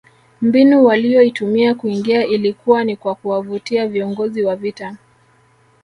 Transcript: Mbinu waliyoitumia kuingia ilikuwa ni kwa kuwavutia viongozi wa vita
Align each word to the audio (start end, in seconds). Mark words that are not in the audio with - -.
Mbinu 0.41 0.85
waliyoitumia 0.85 1.75
kuingia 1.75 2.25
ilikuwa 2.25 2.83
ni 2.83 2.95
kwa 2.95 3.15
kuwavutia 3.15 3.87
viongozi 3.87 4.43
wa 4.43 4.55
vita 4.55 4.97